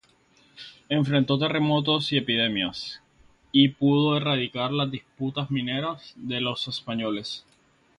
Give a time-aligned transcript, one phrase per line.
[0.89, 3.03] Enfrentó terremotos y epidemias,
[3.51, 7.45] y pudo erradicar las disputas mineras de los españoles.